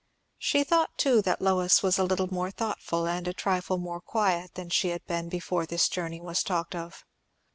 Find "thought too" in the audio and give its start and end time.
0.63-1.21